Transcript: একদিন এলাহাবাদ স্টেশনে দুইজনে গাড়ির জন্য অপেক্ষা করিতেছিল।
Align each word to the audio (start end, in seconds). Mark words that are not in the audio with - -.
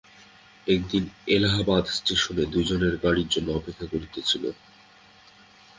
একদিন 0.67 1.03
এলাহাবাদ 1.27 1.85
স্টেশনে 1.97 2.43
দুইজনে 2.53 2.89
গাড়ির 3.03 3.27
জন্য 3.27 3.47
অপেক্ষা 3.51 3.85
করিতেছিল। 3.85 4.43